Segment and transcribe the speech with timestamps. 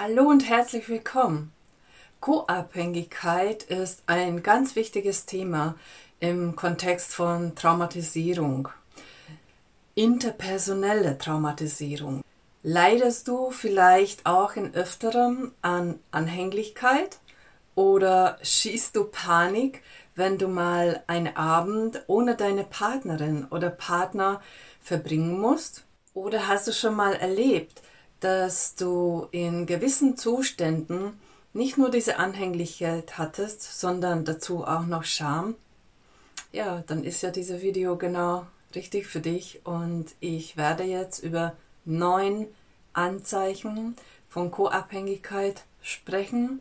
[0.00, 1.50] Hallo und herzlich willkommen.
[2.20, 5.74] Co-Abhängigkeit ist ein ganz wichtiges Thema
[6.20, 8.68] im Kontext von Traumatisierung.
[9.96, 12.22] Interpersonelle Traumatisierung.
[12.62, 17.18] Leidest du vielleicht auch in öfterem an Anhänglichkeit
[17.74, 19.82] oder schießt du Panik,
[20.14, 24.40] wenn du mal einen Abend ohne deine Partnerin oder Partner
[24.80, 25.86] verbringen musst?
[26.14, 27.82] Oder hast du schon mal erlebt,
[28.20, 31.18] dass du in gewissen Zuständen
[31.52, 35.54] nicht nur diese Anhänglichkeit hattest, sondern dazu auch noch Scham,
[36.52, 41.54] ja, dann ist ja dieses Video genau richtig für dich und ich werde jetzt über
[41.84, 42.46] neun
[42.92, 43.96] Anzeichen
[44.28, 46.60] von Co-Abhängigkeit sprechen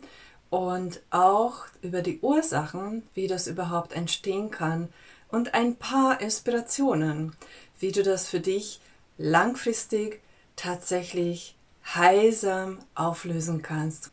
[0.49, 4.89] und auch über die Ursachen, wie das überhaupt entstehen kann
[5.30, 7.33] und ein paar Inspirationen,
[7.80, 8.80] wie du das für dich
[9.17, 10.21] langfristig
[10.57, 14.11] tatsächlich heilsam auflösen kannst.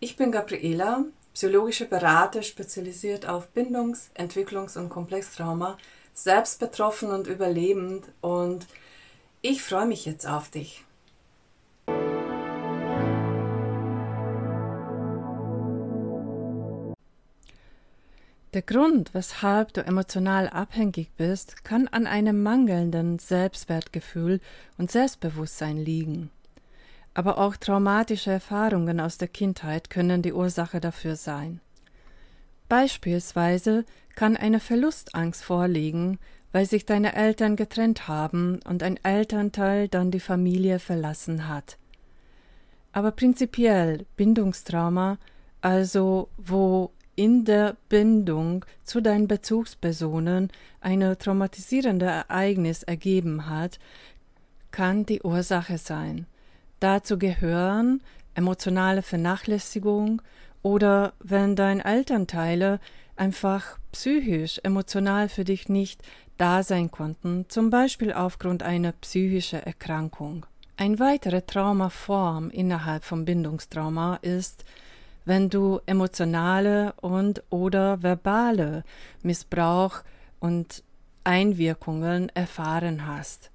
[0.00, 5.78] Ich bin Gabriela, psychologische Berater, spezialisiert auf Bindungs-, Entwicklungs- und Komplextrauma,
[6.12, 8.66] selbst betroffen und überlebend und
[9.40, 10.83] ich freue mich jetzt auf dich.
[18.54, 24.40] Der Grund, weshalb du emotional abhängig bist, kann an einem mangelnden Selbstwertgefühl
[24.78, 26.30] und Selbstbewusstsein liegen.
[27.14, 31.60] Aber auch traumatische Erfahrungen aus der Kindheit können die Ursache dafür sein.
[32.68, 36.20] Beispielsweise kann eine Verlustangst vorliegen,
[36.52, 41.76] weil sich deine Eltern getrennt haben und ein Elternteil dann die Familie verlassen hat.
[42.92, 45.18] Aber prinzipiell Bindungstrauma,
[45.60, 53.78] also wo in der Bindung zu deinen Bezugspersonen eine traumatisierende Ereignis ergeben hat,
[54.70, 56.26] kann die Ursache sein.
[56.80, 58.02] Dazu gehören
[58.34, 60.20] emotionale Vernachlässigung
[60.62, 62.80] oder wenn deine Elternteile
[63.16, 66.02] einfach psychisch, emotional für dich nicht
[66.36, 70.46] da sein konnten, zum Beispiel aufgrund einer psychischen Erkrankung.
[70.76, 74.64] Eine weitere Traumaform innerhalb vom Bindungstrauma ist
[75.24, 78.84] wenn du emotionale und oder verbale
[79.22, 80.02] Missbrauch
[80.40, 80.82] und
[81.24, 83.50] Einwirkungen erfahren hast.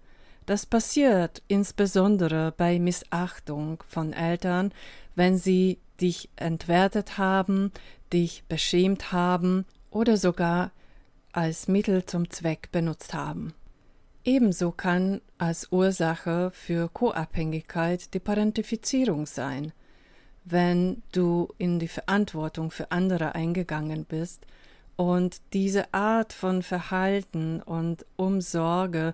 [0.46, 4.74] Das passiert insbesondere bei Missachtung von Eltern,
[5.16, 7.72] wenn sie dich entwertet haben,
[8.12, 10.72] dich beschämt haben oder sogar
[11.34, 13.54] als Mittel zum Zweck benutzt haben.
[14.26, 19.72] Ebenso kann als Ursache für Co-Abhängigkeit die Parentifizierung sein
[20.50, 24.46] wenn du in die Verantwortung für andere eingegangen bist
[24.96, 29.14] und diese Art von Verhalten und Umsorge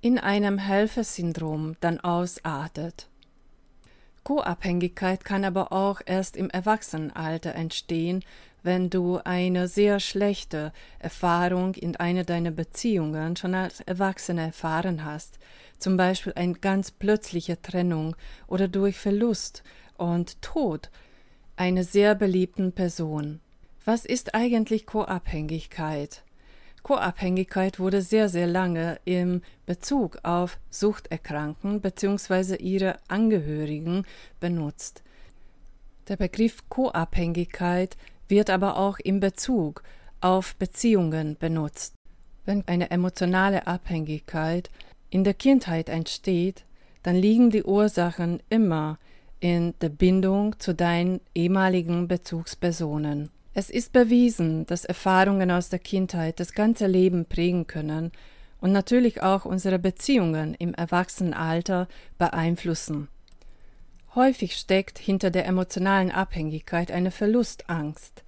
[0.00, 3.08] in einem Helfersyndrom dann ausartet.
[4.22, 8.22] Co-Abhängigkeit kann aber auch erst im Erwachsenenalter entstehen,
[8.62, 15.38] wenn du eine sehr schlechte Erfahrung in einer deiner Beziehungen schon als Erwachsener erfahren hast,
[15.78, 19.62] zum Beispiel eine ganz plötzliche Trennung oder durch Verlust
[19.98, 20.90] und Tod
[21.56, 23.40] einer sehr beliebten Person.
[23.84, 26.22] Was ist eigentlich Co-Abhängigkeit?
[26.82, 32.56] Co-Abhängigkeit wurde sehr, sehr lange im Bezug auf Suchterkrankten bzw.
[32.56, 34.04] ihre Angehörigen
[34.40, 35.02] benutzt.
[36.08, 37.96] Der Begriff Co-Abhängigkeit
[38.28, 39.82] wird aber auch im Bezug
[40.20, 41.94] auf Beziehungen benutzt.
[42.44, 44.70] Wenn eine emotionale Abhängigkeit
[45.10, 46.64] in der Kindheit entsteht,
[47.02, 48.98] dann liegen die Ursachen immer
[49.40, 53.30] in der Bindung zu deinen ehemaligen Bezugspersonen.
[53.54, 58.12] Es ist bewiesen, dass Erfahrungen aus der Kindheit das ganze Leben prägen können
[58.60, 61.88] und natürlich auch unsere Beziehungen im Erwachsenenalter
[62.18, 63.08] beeinflussen.
[64.14, 68.24] Häufig steckt hinter der emotionalen Abhängigkeit eine Verlustangst.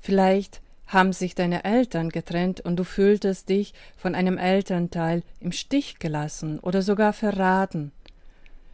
[0.00, 6.00] Vielleicht haben sich deine Eltern getrennt und du fühltest dich von einem Elternteil im Stich
[6.00, 7.92] gelassen oder sogar verraten.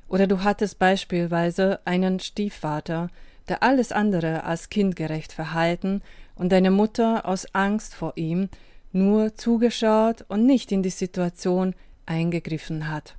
[0.08, 3.08] Oder du hattest beispielsweise einen Stiefvater,
[3.48, 6.02] der alles andere als kindgerecht verhalten
[6.34, 8.48] und deine Mutter aus Angst vor ihm
[8.92, 11.74] nur zugeschaut und nicht in die Situation
[12.06, 13.16] eingegriffen hat.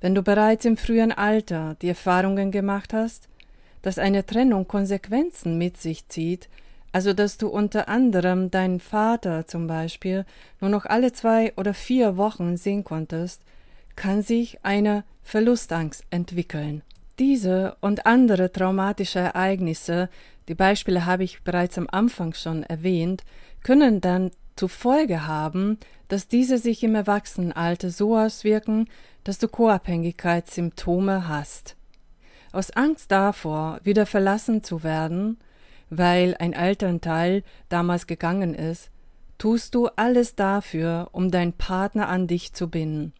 [0.00, 3.28] Wenn du bereits im frühen Alter die Erfahrungen gemacht hast,
[3.82, 6.48] dass eine Trennung Konsequenzen mit sich zieht,
[6.92, 10.26] also dass du unter anderem deinen Vater zum Beispiel
[10.60, 13.42] nur noch alle zwei oder vier Wochen sehen konntest,
[13.96, 16.82] kann sich eine Verlustangst entwickeln.
[17.18, 20.08] Diese und andere traumatische Ereignisse,
[20.48, 23.22] die Beispiele habe ich bereits am Anfang schon erwähnt,
[23.62, 25.78] können dann zur Folge haben,
[26.08, 28.88] dass diese sich im Erwachsenenalter so auswirken,
[29.24, 31.76] dass du Co-Abhängigkeitssymptome hast.
[32.52, 35.38] Aus Angst davor, wieder verlassen zu werden,
[35.88, 38.90] weil ein Elternteil damals gegangen ist,
[39.38, 43.12] tust du alles dafür, um deinen Partner an dich zu binden.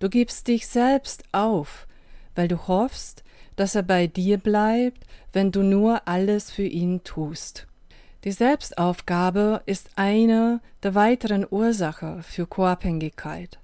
[0.00, 1.86] Du gibst dich selbst auf,
[2.34, 3.22] weil du hoffst,
[3.56, 7.66] dass er bei dir bleibt, wenn du nur alles für ihn tust.
[8.24, 13.58] Die Selbstaufgabe ist eine der weiteren Ursachen für Co-Abhängigkeit.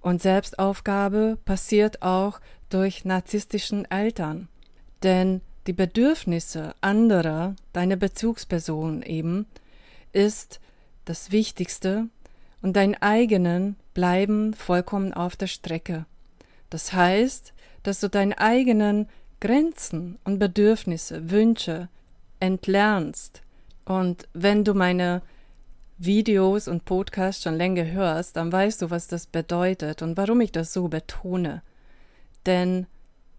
[0.00, 4.48] Und Selbstaufgabe passiert auch durch narzisstischen Eltern.
[5.02, 9.46] Denn die Bedürfnisse anderer, deine Bezugsperson eben,
[10.12, 10.60] ist
[11.06, 12.08] das Wichtigste
[12.60, 16.06] und dein eigenen bleiben vollkommen auf der Strecke.
[16.70, 17.52] Das heißt,
[17.82, 19.08] dass du deine eigenen
[19.40, 21.88] Grenzen und Bedürfnisse, Wünsche
[22.40, 23.42] entlernst.
[23.84, 25.22] Und wenn du meine
[25.98, 30.52] Videos und Podcasts schon länger hörst, dann weißt du, was das bedeutet und warum ich
[30.52, 31.62] das so betone.
[32.46, 32.86] Denn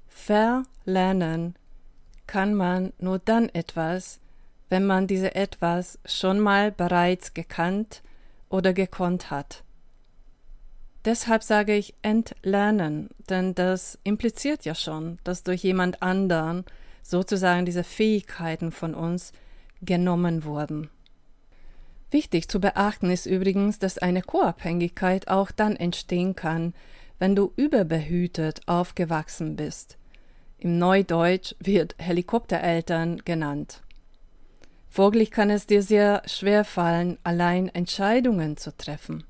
[0.08, 1.56] verlernen
[2.28, 4.20] kann man nur dann etwas,
[4.70, 8.02] wenn man diese etwas schon mal bereits gekannt
[8.50, 9.64] oder gekonnt hat.
[11.06, 16.64] Deshalb sage ich entlernen, denn das impliziert ja schon, dass durch jemand anderen
[17.02, 19.34] sozusagen diese Fähigkeiten von uns
[19.82, 20.90] genommen wurden.
[22.10, 26.74] Wichtig zu beachten ist übrigens, dass eine Co-Abhängigkeit auch dann entstehen kann,
[27.20, 29.98] wenn du überbehütet aufgewachsen bist.
[30.58, 33.82] Im Neudeutsch wird Helikoptereltern genannt.
[34.90, 39.26] Folglich kann es dir sehr schwer fallen, allein Entscheidungen zu treffen.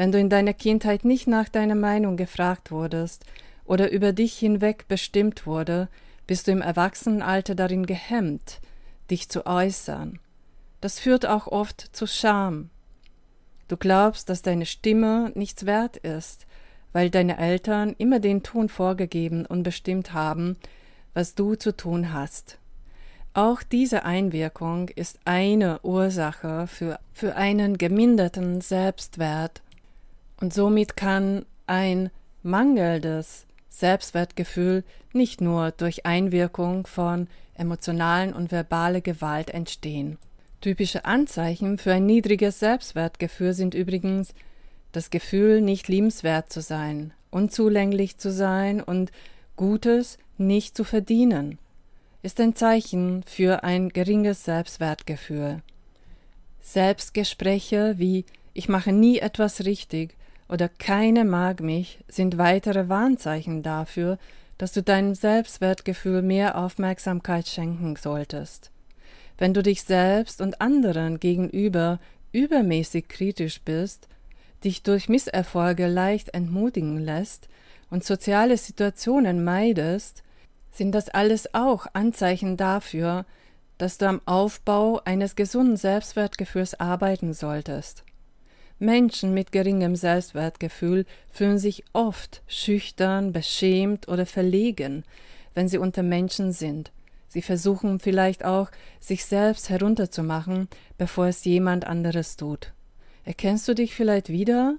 [0.00, 3.26] Wenn du in deiner Kindheit nicht nach deiner Meinung gefragt wurdest
[3.66, 5.90] oder über dich hinweg bestimmt wurde,
[6.26, 8.62] bist du im Erwachsenenalter darin gehemmt,
[9.10, 10.18] dich zu äußern
[10.80, 12.70] das führt auch oft zu Scham.
[13.68, 16.46] Du glaubst, dass deine Stimme nichts wert ist,
[16.92, 20.56] weil deine Eltern immer den Ton vorgegeben und bestimmt haben,
[21.12, 22.58] was du zu tun hast.
[23.32, 29.62] Auch diese Einwirkung ist eine Ursache für, für einen geminderten Selbstwert
[30.40, 32.10] und somit kann ein
[32.42, 40.18] mangelndes Selbstwertgefühl nicht nur durch Einwirkung von emotionalen und verbale Gewalt entstehen.
[40.60, 44.34] Typische Anzeichen für ein niedriges Selbstwertgefühl sind übrigens
[44.92, 49.12] das Gefühl, nicht liebenswert zu sein, unzulänglich zu sein und
[49.56, 51.58] Gutes nicht zu verdienen,
[52.22, 55.62] ist ein Zeichen für ein geringes Selbstwertgefühl.
[56.60, 60.16] Selbstgespräche wie ich mache nie etwas richtig
[60.50, 64.18] oder keine mag mich sind weitere Warnzeichen dafür,
[64.58, 68.70] dass du deinem Selbstwertgefühl mehr Aufmerksamkeit schenken solltest.
[69.38, 71.98] Wenn du dich selbst und anderen gegenüber
[72.32, 74.08] übermäßig kritisch bist,
[74.64, 77.48] dich durch Misserfolge leicht entmutigen lässt
[77.88, 80.22] und soziale Situationen meidest,
[80.70, 83.24] sind das alles auch Anzeichen dafür,
[83.78, 88.04] dass du am Aufbau eines gesunden Selbstwertgefühls arbeiten solltest.
[88.80, 95.04] Menschen mit geringem Selbstwertgefühl fühlen sich oft schüchtern, beschämt oder verlegen,
[95.54, 96.90] wenn sie unter Menschen sind
[97.32, 100.68] Sie versuchen vielleicht auch, sich selbst herunterzumachen,
[100.98, 102.72] bevor es jemand anderes tut.
[103.24, 104.74] Erkennst du dich vielleicht wieder?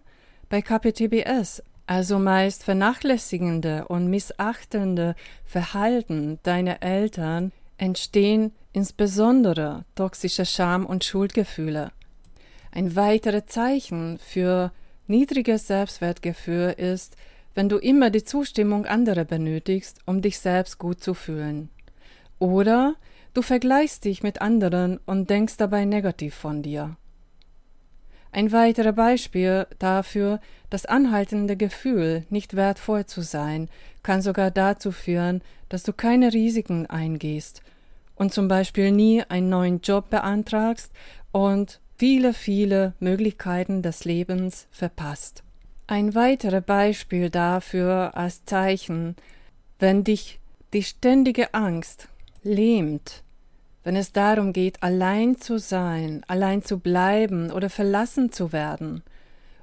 [0.49, 5.15] Bei KPTBS, also meist vernachlässigende und missachtende
[5.45, 11.91] Verhalten deiner Eltern, entstehen insbesondere toxische Scham- und Schuldgefühle.
[12.71, 14.71] Ein weiteres Zeichen für
[15.07, 17.17] niedriges Selbstwertgefühl ist,
[17.53, 21.69] wenn du immer die Zustimmung anderer benötigst, um dich selbst gut zu fühlen.
[22.39, 22.95] Oder
[23.33, 26.95] du vergleichst dich mit anderen und denkst dabei negativ von dir.
[28.31, 33.67] Ein weiteres Beispiel dafür, das anhaltende Gefühl, nicht wertvoll zu sein,
[34.03, 37.61] kann sogar dazu führen, dass du keine Risiken eingehst
[38.15, 40.93] und zum Beispiel nie einen neuen Job beantragst
[41.33, 45.43] und viele, viele Möglichkeiten des Lebens verpasst.
[45.85, 49.15] Ein weiteres Beispiel dafür als Zeichen,
[49.77, 50.39] wenn dich
[50.73, 52.07] die ständige Angst
[52.41, 53.21] lähmt,
[53.83, 59.03] wenn es darum geht, allein zu sein, allein zu bleiben oder verlassen zu werden.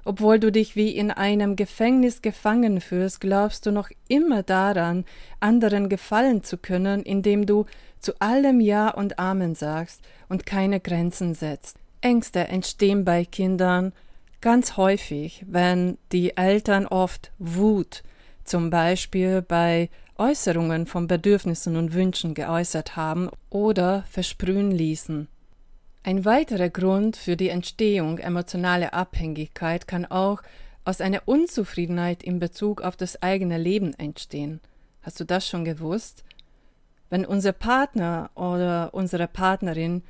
[0.05, 5.03] Obwohl du dich wie in einem Gefängnis gefangen fühlst, glaubst du noch immer daran,
[5.41, 7.65] anderen gefallen zu können, indem du
[7.99, 11.78] zu allem Ja und Amen sagst und keine Grenzen setzt.
[12.01, 13.93] Ängste entstehen bei Kindern
[14.41, 18.03] ganz häufig, wenn die Eltern oft Wut,
[18.43, 25.27] zum Beispiel bei Äußerungen von Bedürfnissen und Wünschen geäußert haben oder versprühen ließen.
[26.03, 30.41] Ein weiterer Grund für die Entstehung emotionaler Abhängigkeit kann auch
[30.85, 34.61] aus einer Unzufriedenheit in Bezug auf das eigene Leben entstehen.
[35.01, 36.23] Hast du das schon gewusst?
[37.09, 40.03] Wenn unser Partner oder unsere Partnerin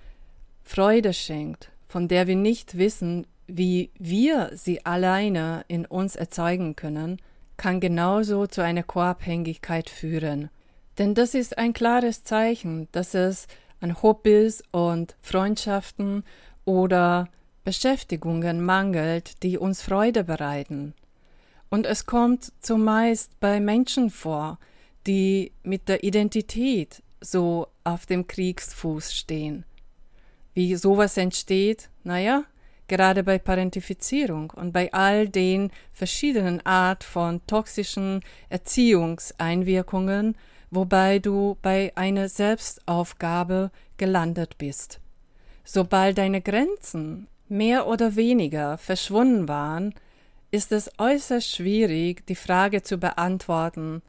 [0.64, 7.18] Freude schenkt, von der wir nicht wissen, wie wir sie alleine in uns erzeugen können,
[7.58, 10.50] kann genauso zu einer Co-Abhängigkeit führen.
[10.98, 13.48] Denn das ist ein klares Zeichen, dass es
[13.82, 16.24] an Hobbys und Freundschaften
[16.64, 17.28] oder
[17.64, 20.94] Beschäftigungen mangelt, die uns Freude bereiten.
[21.70, 24.60] Und es kommt zumeist bei Menschen vor,
[25.08, 29.66] die mit der Identität so auf dem Kriegsfuß stehen.
[30.60, 32.44] Wie sowas entsteht, naja,
[32.90, 40.36] gerade bei Parentifizierung und bei all den verschiedenen Art von toxischen Erziehungseinwirkungen,
[40.70, 45.00] wobei du bei einer Selbstaufgabe gelandet bist.
[45.64, 49.94] Sobald deine Grenzen mehr oder weniger verschwunden waren,
[50.52, 54.02] ist es äußerst schwierig, die Frage zu beantworten,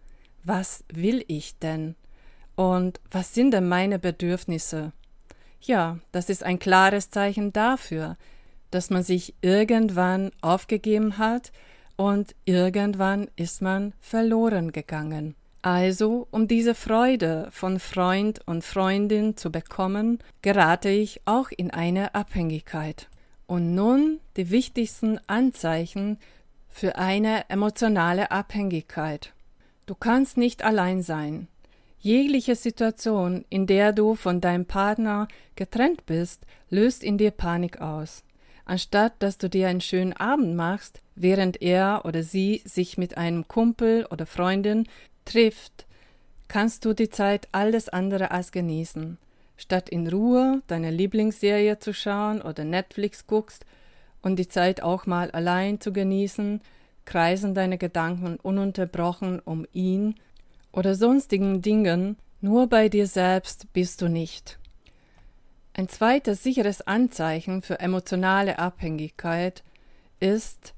[0.42, 1.94] was will ich denn?
[2.56, 4.92] Und was sind denn meine Bedürfnisse?
[5.60, 8.16] Ja, das ist ein klares Zeichen dafür,
[8.70, 11.52] dass man sich irgendwann aufgegeben hat
[11.96, 15.34] und irgendwann ist man verloren gegangen.
[15.62, 22.14] Also, um diese Freude von Freund und Freundin zu bekommen, gerate ich auch in eine
[22.14, 23.08] Abhängigkeit.
[23.46, 26.18] Und nun die wichtigsten Anzeichen
[26.68, 29.34] für eine emotionale Abhängigkeit.
[29.84, 31.48] Du kannst nicht allein sein.
[32.02, 38.24] Jegliche Situation, in der du von deinem Partner getrennt bist, löst in dir Panik aus.
[38.64, 43.46] Anstatt dass du dir einen schönen Abend machst, während er oder sie sich mit einem
[43.48, 44.88] Kumpel oder Freundin
[45.26, 45.86] trifft,
[46.48, 49.18] kannst du die Zeit alles andere als genießen.
[49.58, 53.66] Statt in Ruhe deine Lieblingsserie zu schauen oder Netflix guckst
[54.22, 56.62] und die Zeit auch mal allein zu genießen,
[57.04, 60.14] kreisen deine Gedanken ununterbrochen um ihn
[60.72, 64.58] oder sonstigen Dingen, nur bei dir selbst bist du nicht.
[65.74, 69.62] Ein zweites sicheres Anzeichen für emotionale Abhängigkeit
[70.18, 70.74] ist,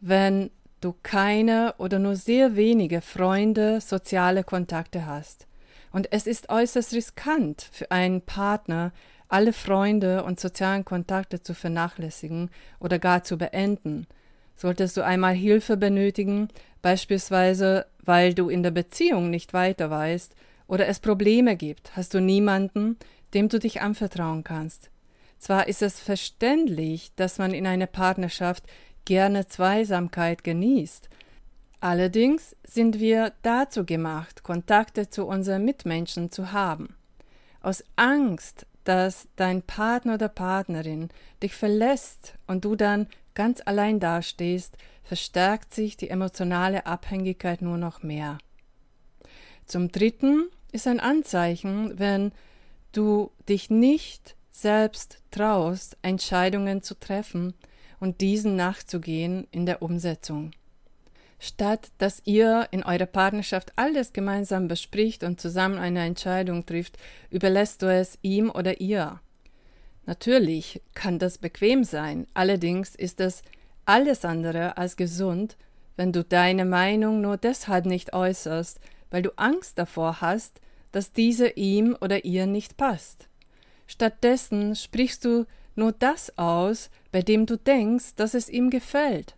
[0.00, 5.46] wenn du keine oder nur sehr wenige Freunde, soziale Kontakte hast.
[5.92, 8.92] Und es ist äußerst riskant für einen Partner,
[9.28, 14.06] alle Freunde und sozialen Kontakte zu vernachlässigen oder gar zu beenden.
[14.56, 16.48] Solltest du einmal Hilfe benötigen,
[16.82, 20.34] beispielsweise weil du in der Beziehung nicht weiter weißt
[20.66, 22.96] oder es Probleme gibt, hast du niemanden,
[23.34, 24.90] dem du dich anvertrauen kannst.
[25.38, 28.64] Zwar ist es verständlich, dass man in einer Partnerschaft
[29.04, 31.08] gerne Zweisamkeit genießt,
[31.80, 36.94] allerdings sind wir dazu gemacht, Kontakte zu unseren Mitmenschen zu haben.
[37.60, 41.08] Aus Angst, dass dein Partner oder Partnerin
[41.42, 48.02] dich verlässt und du dann ganz allein dastehst, verstärkt sich die emotionale Abhängigkeit nur noch
[48.02, 48.38] mehr.
[49.66, 52.32] Zum Dritten ist ein Anzeichen, wenn
[52.92, 57.54] du dich nicht selbst traust, Entscheidungen zu treffen
[58.00, 60.52] und diesen nachzugehen in der Umsetzung.
[61.38, 66.98] Statt dass ihr in eurer Partnerschaft alles gemeinsam bespricht und zusammen eine Entscheidung trifft,
[67.30, 69.20] überlässt du es ihm oder ihr.
[70.04, 73.42] Natürlich kann das bequem sein, allerdings ist es
[73.84, 75.56] alles andere als gesund,
[75.96, 78.80] wenn du deine Meinung nur deshalb nicht äußerst,
[79.10, 83.28] weil du Angst davor hast, dass diese ihm oder ihr nicht passt.
[83.86, 89.36] Stattdessen sprichst du nur das aus, bei dem du denkst, dass es ihm gefällt.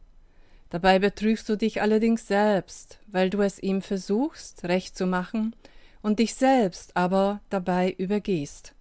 [0.71, 5.54] Dabei betrügst du dich allerdings selbst, weil du es ihm versuchst, recht zu machen
[6.02, 8.74] und dich selbst aber dabei übergehst.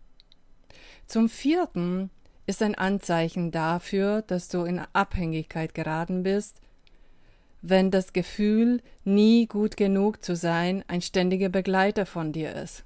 [1.08, 2.10] Zum vierten
[2.46, 6.60] ist ein Anzeichen dafür, dass du in Abhängigkeit geraten bist,
[7.62, 12.84] wenn das Gefühl, nie gut genug zu sein, ein ständiger Begleiter von dir ist.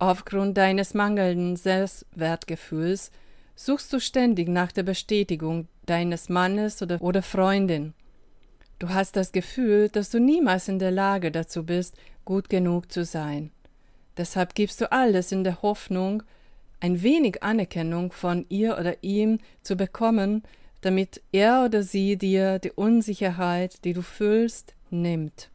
[0.00, 3.10] Aufgrund deines mangelnden Selbstwertgefühls
[3.54, 7.94] suchst du ständig nach der Bestätigung deines Mannes oder, oder Freundin.
[8.78, 13.04] Du hast das Gefühl, dass du niemals in der Lage dazu bist, gut genug zu
[13.04, 13.50] sein.
[14.16, 16.22] Deshalb gibst du alles in der Hoffnung,
[16.80, 20.42] ein wenig Anerkennung von ihr oder ihm zu bekommen,
[20.80, 25.50] damit er oder sie dir die Unsicherheit, die du fühlst, nimmt.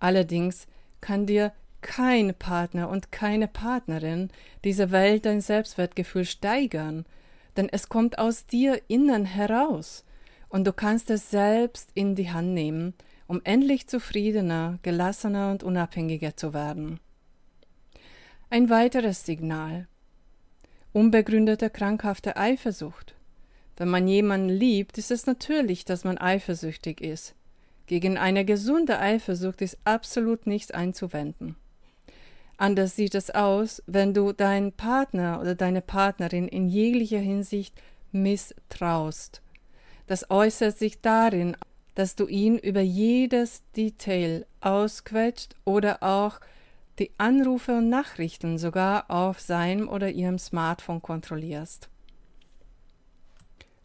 [0.00, 0.66] Allerdings
[1.00, 4.30] kann dir kein Partner und keine Partnerin
[4.64, 7.06] dieser Welt dein Selbstwertgefühl steigern,
[7.56, 10.04] denn es kommt aus dir innen heraus,
[10.50, 12.94] und du kannst es selbst in die Hand nehmen,
[13.26, 17.00] um endlich zufriedener, gelassener und unabhängiger zu werden.
[18.48, 19.86] Ein weiteres Signal
[20.98, 23.14] unbegründete krankhafte Eifersucht.
[23.76, 27.36] Wenn man jemanden liebt, ist es natürlich, dass man eifersüchtig ist.
[27.86, 31.54] Gegen eine gesunde Eifersucht ist absolut nichts einzuwenden.
[32.56, 39.40] Anders sieht es aus, wenn du deinen Partner oder deine Partnerin in jeglicher Hinsicht misstraust.
[40.08, 41.56] Das äußert sich darin,
[41.94, 46.40] dass du ihn über jedes Detail ausquetscht oder auch
[46.98, 51.88] die Anrufe und Nachrichten sogar auf seinem oder ihrem Smartphone kontrollierst.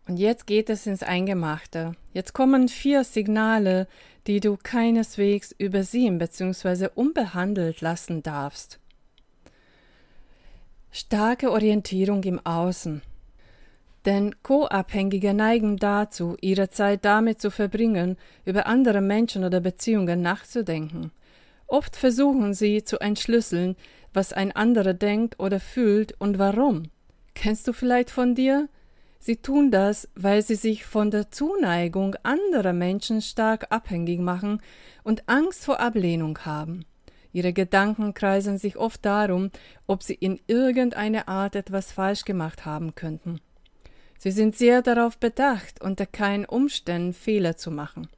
[0.08, 1.94] Und jetzt geht es ins Eingemachte.
[2.12, 3.88] Jetzt kommen vier Signale,
[4.28, 6.90] die du keineswegs übersehen bzw.
[6.94, 8.80] unbehandelt lassen darfst.
[10.92, 13.02] Starke Orientierung im Außen.
[14.06, 21.12] Denn Co-Abhängige neigen dazu, ihre Zeit damit zu verbringen, über andere Menschen oder Beziehungen nachzudenken.
[21.74, 23.76] Oft versuchen sie zu entschlüsseln,
[24.14, 26.92] was ein anderer denkt oder fühlt und warum.
[27.34, 28.70] Kennst du vielleicht von dir?
[29.18, 34.62] Sie tun das, weil sie sich von der Zuneigung anderer Menschen stark abhängig machen
[35.04, 36.86] und Angst vor Ablehnung haben.
[37.32, 39.50] Ihre Gedanken kreisen sich oft darum,
[39.88, 43.42] ob sie in irgendeiner Art etwas falsch gemacht haben könnten.
[44.20, 48.10] Sie sind sehr darauf bedacht, unter keinen Umständen Fehler zu machen.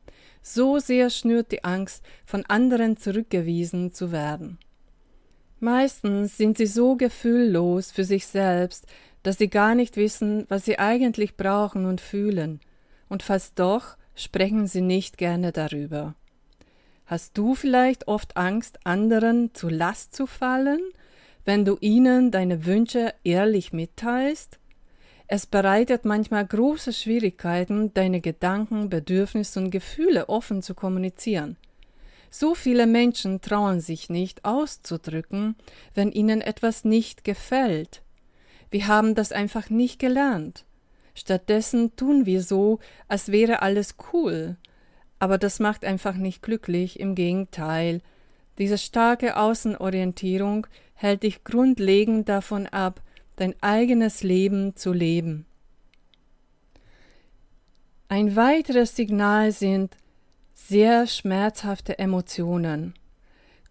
[0.48, 4.60] So sehr schnürt die Angst, von anderen zurückgewiesen zu werden.
[5.60, 8.86] Meistens sind sie so gefühllos für sich selbst,
[9.24, 12.60] dass sie gar nicht wissen, was sie eigentlich brauchen und fühlen,
[13.10, 16.14] und fast doch sprechen sie nicht gerne darüber.
[17.08, 20.82] Hast du vielleicht oft Angst, anderen zu Last zu fallen,
[21.44, 24.60] wenn du ihnen deine Wünsche ehrlich mitteilst?
[25.28, 31.58] Es bereitet manchmal große Schwierigkeiten, deine Gedanken, Bedürfnisse und Gefühle offen zu kommunizieren.
[32.30, 35.56] So viele Menschen trauen sich nicht auszudrücken,
[35.94, 38.02] wenn ihnen etwas nicht gefällt,
[38.76, 40.66] wir haben das einfach nicht gelernt.
[41.14, 44.58] Stattdessen tun wir so, als wäre alles cool.
[45.18, 48.02] Aber das macht einfach nicht glücklich, im Gegenteil.
[48.58, 53.02] Diese starke Außenorientierung hält dich grundlegend davon ab,
[53.36, 55.46] dein eigenes Leben zu leben.
[58.08, 59.98] Ein weiteres Signal sind
[60.54, 62.94] sehr schmerzhafte Emotionen.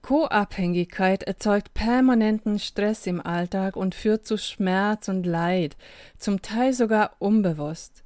[0.02, 5.78] Co-Abhängigkeit erzeugt permanenten Stress im Alltag und führt zu Schmerz und Leid,
[6.18, 8.04] zum Teil sogar unbewusst.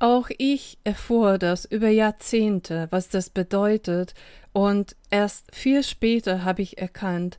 [0.00, 4.14] Auch ich erfuhr das über Jahrzehnte, was das bedeutet,
[4.52, 7.38] und erst viel später habe ich erkannt,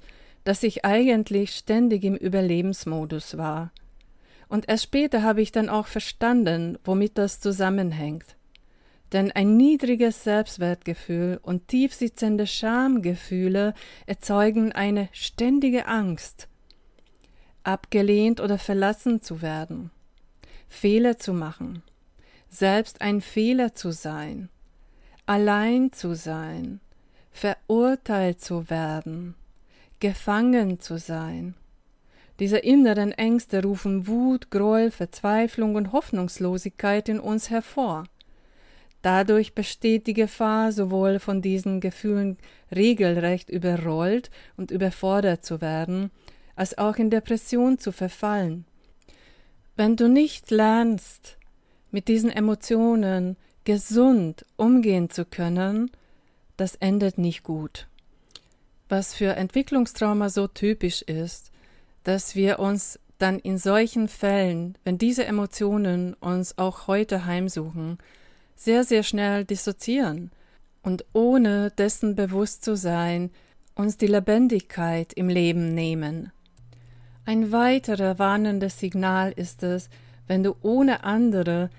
[0.50, 3.72] dass ich eigentlich ständig im Überlebensmodus war.
[4.48, 8.36] Und erst später habe ich dann auch verstanden, womit das zusammenhängt.
[9.12, 13.76] Denn ein niedriges Selbstwertgefühl und tiefsitzende Schamgefühle
[14.08, 16.48] erzeugen eine ständige Angst,
[17.62, 19.92] abgelehnt oder verlassen zu werden,
[20.68, 21.84] Fehler zu machen,
[22.50, 24.50] selbst ein Fehler zu sein,
[25.28, 26.80] allein zu sein,
[27.30, 29.36] verurteilt zu werden,
[30.00, 31.56] gefangen zu sein.
[32.40, 38.06] Diese inneren Ängste rufen Wut, Groll, Verzweiflung und Hoffnungslosigkeit in uns hervor.
[39.02, 42.38] Dadurch besteht die Gefahr, sowohl von diesen Gefühlen
[42.74, 46.12] regelrecht überrollt und überfordert zu werden,
[46.56, 48.66] als auch in Depression zu verfallen.
[49.76, 51.38] Wenn du nicht lernst,
[51.92, 55.92] mit diesen Emotionen gesund umgehen zu können,
[56.58, 57.88] das endet nicht gut.
[58.90, 61.52] Was für Entwicklungstrauma so typisch ist,
[62.04, 68.00] dass wir uns dann in solchen Fällen, wenn diese Emotionen uns auch heute heimsuchen,
[68.56, 70.32] sehr, sehr schnell dissoziieren
[70.82, 73.30] und ohne dessen bewusst zu sein,
[73.76, 76.32] uns die Lebendigkeit im Leben nehmen.
[77.26, 79.90] Ein weiterer warnendes Signal ist es,
[80.26, 81.70] wenn du ohne andere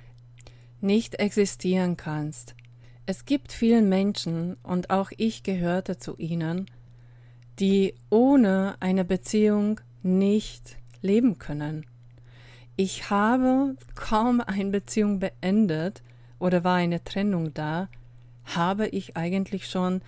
[0.81, 2.55] nicht existieren kannst.
[3.05, 6.67] Es gibt viele Menschen, und auch ich gehörte zu ihnen,
[7.61, 11.85] die ohne eine Beziehung nicht leben können.
[12.77, 16.03] Ich habe kaum eine Beziehung beendet,
[16.39, 17.89] oder war eine Trennung da,
[18.45, 20.01] habe ich eigentlich schon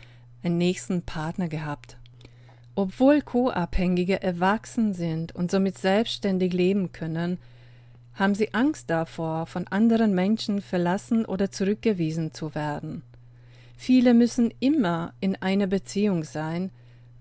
[0.43, 1.99] einen nächsten Partner gehabt.
[2.75, 7.39] Obwohl Co-Abhängige erwachsen sind und somit selbstständig leben können,
[8.15, 13.03] haben sie Angst davor, von anderen Menschen verlassen oder zurückgewiesen zu werden.
[13.77, 16.71] Viele müssen immer in einer Beziehung sein,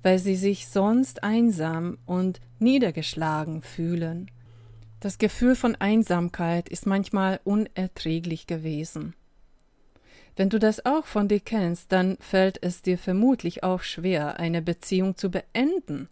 [0.04, 4.30] weil sie sich sonst einsam und niedergeschlagen fühlen.
[5.00, 9.16] Das Gefühl von Einsamkeit ist manchmal unerträglich gewesen.
[10.36, 14.62] Wenn du das auch von dir kennst, dann fällt es dir vermutlich auch schwer, eine
[14.62, 16.08] Beziehung zu beenden,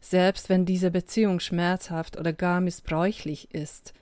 [0.00, 3.92] selbst wenn diese Beziehung schmerzhaft oder gar missbräuchlich ist.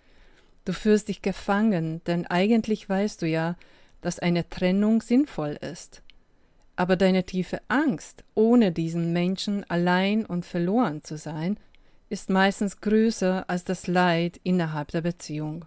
[0.64, 3.57] Du fühlst dich gefangen, denn eigentlich weißt du ja,
[4.00, 6.02] dass eine Trennung sinnvoll ist.
[6.78, 11.58] Aber deine tiefe Angst, ohne diesen Menschen allein und verloren zu sein,
[12.08, 15.64] ist meistens größer als das Leid innerhalb der Beziehung.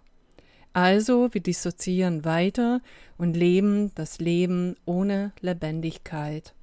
[0.71, 2.79] Also wir dissoziieren weiter
[3.17, 6.53] und leben das Leben ohne Lebendigkeit.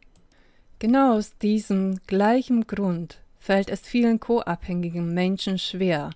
[0.79, 6.09] Genau aus diesem gleichen Grund fällt es vielen co-abhängigen Menschen schwer,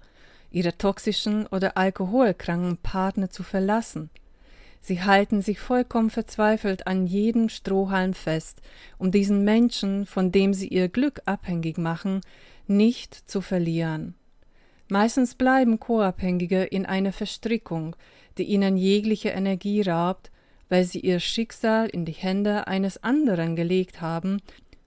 [0.50, 4.08] ihre toxischen oder alkoholkranken Partner zu verlassen.
[4.84, 8.60] Sie halten sich vollkommen verzweifelt an jedem Strohhalm fest,
[8.98, 12.20] um diesen Menschen, von dem sie ihr Glück abhängig machen,
[12.66, 14.14] nicht zu verlieren.
[14.88, 17.94] Meistens bleiben Co-Abhängige in einer Verstrickung,
[18.38, 20.32] die ihnen jegliche Energie raubt,
[20.68, 24.42] weil sie ihr Schicksal in die Hände eines anderen gelegt haben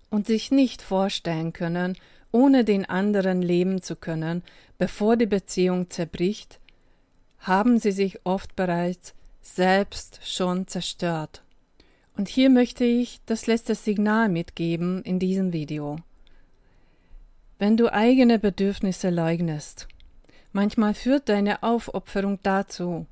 [0.10, 1.98] und sich nicht vorstellen können,
[2.34, 4.44] ohne den anderen leben zu können,
[4.78, 6.60] bevor die Beziehung zerbricht,
[7.40, 9.14] haben sie sich oft bereits
[9.48, 11.44] selbst schon zerstört.
[12.18, 15.98] Und hier möchte ich das letzte Signal mitgeben in diesem Video.
[17.58, 19.88] Wenn du eigene Bedürfnisse leugnest,
[20.56, 23.08] Manchmal führt deine Aufopferung dazu,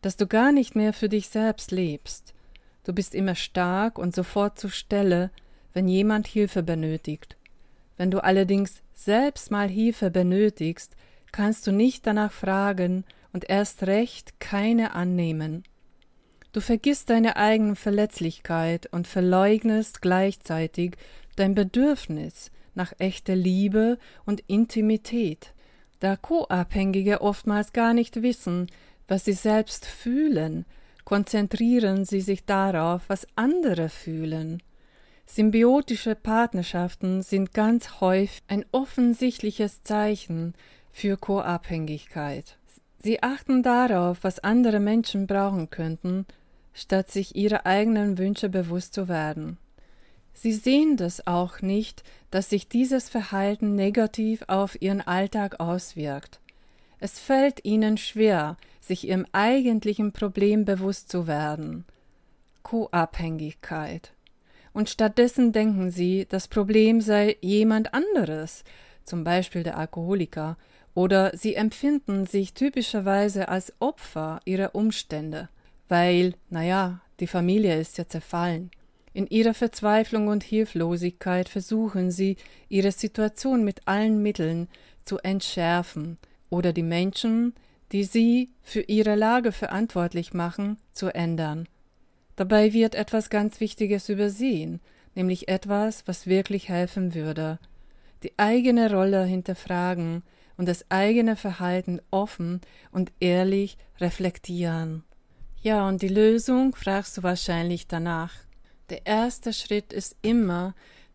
[0.00, 2.32] dass du gar nicht mehr für dich selbst lebst.
[2.84, 5.30] Du bist immer stark und sofort zur Stelle,
[5.74, 7.36] wenn jemand Hilfe benötigt.
[7.98, 10.96] Wenn du allerdings selbst mal Hilfe benötigst,
[11.30, 13.04] kannst du nicht danach fragen
[13.38, 15.62] und erst recht keine annehmen.
[16.50, 20.96] Du vergisst deine eigene Verletzlichkeit und verleugnest gleichzeitig
[21.36, 25.52] dein Bedürfnis nach echter Liebe und Intimität.
[26.00, 28.66] Da Co-Abhängige oftmals gar nicht wissen,
[29.06, 30.64] was sie selbst fühlen,
[31.04, 34.64] konzentrieren sie sich darauf, was andere fühlen.
[35.26, 40.54] Symbiotische Partnerschaften sind ganz häufig ein offensichtliches Zeichen
[40.90, 42.58] für Co-Abhängigkeit.
[43.00, 46.26] Sie achten darauf, was andere Menschen brauchen könnten,
[46.74, 49.58] statt sich ihrer eigenen Wünsche bewusst zu werden.
[50.32, 56.40] Sie sehen das auch nicht, dass sich dieses Verhalten negativ auf ihren Alltag auswirkt.
[57.00, 61.84] Es fällt ihnen schwer, sich ihrem eigentlichen Problem bewusst zu werden.
[62.62, 64.12] Co-Abhängigkeit.
[64.72, 68.62] Und stattdessen denken sie, das Problem sei jemand anderes,
[69.04, 70.56] zum Beispiel der Alkoholiker,
[70.94, 75.48] oder sie empfinden sich typischerweise als Opfer ihrer Umstände,
[75.88, 78.70] weil, naja, die Familie ist ja zerfallen.
[79.12, 82.36] In ihrer Verzweiflung und Hilflosigkeit versuchen sie,
[82.68, 84.68] ihre Situation mit allen Mitteln
[85.04, 86.18] zu entschärfen
[86.50, 87.54] oder die Menschen,
[87.92, 91.68] die sie für ihre Lage verantwortlich machen, zu ändern.
[92.36, 94.80] Dabei wird etwas ganz Wichtiges übersehen,
[95.14, 97.58] nämlich etwas, was wirklich helfen würde.
[98.22, 100.22] Die eigene Rolle hinterfragen
[100.58, 102.60] und das eigene Verhalten offen
[102.92, 105.04] und ehrlich reflektieren.
[105.62, 108.34] Ja, und die Lösung fragst du wahrscheinlich danach.
[108.90, 110.74] Der erste Schritt ist immer,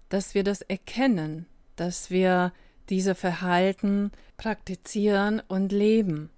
[0.10, 2.52] dass wir das erkennen, dass wir
[2.90, 6.30] diese Verhalten praktizieren und leben.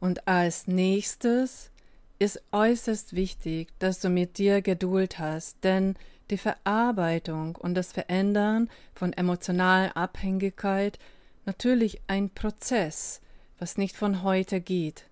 [0.00, 1.70] Und als nächstes
[2.18, 5.94] ist äußerst wichtig, dass du mit dir Geduld hast, denn
[6.30, 10.98] die Verarbeitung und das Verändern von emotionaler Abhängigkeit
[11.46, 13.20] natürlich ein Prozess,
[13.58, 15.04] was nicht von heute geht.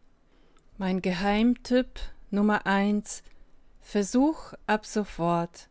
[0.78, 3.22] Mein Geheimtipp Nummer eins
[3.80, 5.68] Versuch ab sofort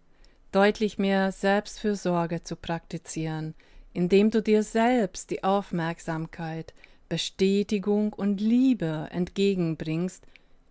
[0.52, 3.56] deutlich mehr Selbstfürsorge zu praktizieren,
[3.94, 6.74] indem du dir selbst die Aufmerksamkeit,
[7.10, 10.26] Bestätigung und Liebe entgegenbringst,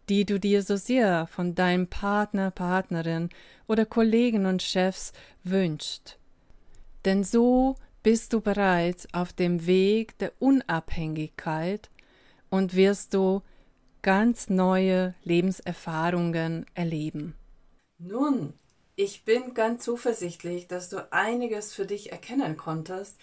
[0.08, 3.30] die du dir so sehr von deinem Partner, Partnerin
[3.66, 5.12] oder Kollegen und Chefs
[5.44, 6.18] wünschst.
[7.04, 11.90] Denn so bist du bereits auf dem Weg der Unabhängigkeit
[12.48, 13.42] und wirst du
[14.02, 17.34] ganz neue Lebenserfahrungen erleben.
[17.98, 18.54] Nun,
[18.96, 23.18] ich bin ganz zuversichtlich, dass du einiges für dich erkennen konntest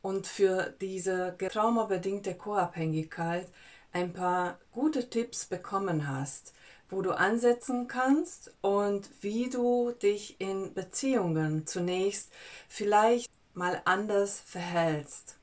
[0.00, 3.46] und für diese traumabedingte Co-Abhängigkeit
[3.92, 6.54] ein paar gute Tipps bekommen hast,
[6.88, 12.32] wo du ansetzen kannst und wie du dich in Beziehungen zunächst
[12.68, 15.36] vielleicht mal anders verhältst.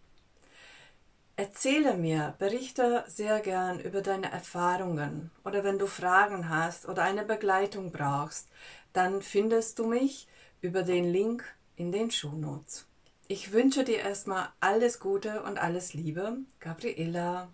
[1.36, 7.24] Erzähle mir, berichte sehr gern über deine Erfahrungen oder wenn du Fragen hast oder eine
[7.24, 8.50] Begleitung brauchst,
[8.92, 10.28] dann findest du mich
[10.60, 11.46] über den Link
[11.78, 12.88] in den Shownotes.
[13.30, 17.50] Ich wünsche dir erstmal alles Gute und alles Liebe, Gabriela.